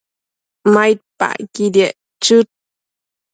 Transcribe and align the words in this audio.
maidpacquidiec 0.73 1.95
chëd 2.23 2.47